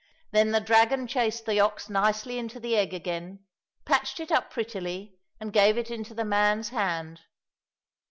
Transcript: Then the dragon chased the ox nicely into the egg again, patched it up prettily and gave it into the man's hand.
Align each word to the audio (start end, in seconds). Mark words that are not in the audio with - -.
Then 0.31 0.49
the 0.49 0.59
dragon 0.59 1.05
chased 1.05 1.45
the 1.45 1.59
ox 1.59 1.87
nicely 1.87 2.39
into 2.39 2.59
the 2.59 2.75
egg 2.75 2.91
again, 2.91 3.45
patched 3.85 4.19
it 4.19 4.31
up 4.31 4.49
prettily 4.49 5.19
and 5.39 5.53
gave 5.53 5.77
it 5.77 5.91
into 5.91 6.15
the 6.15 6.25
man's 6.25 6.69
hand. 6.69 7.21